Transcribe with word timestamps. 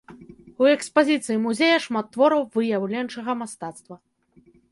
У 0.61 0.69
экспазіцыі 0.75 1.37
музея 1.43 1.75
шмат 1.85 2.09
твораў 2.17 2.41
выяўленчага 2.57 3.31
мастацтва. 3.43 3.95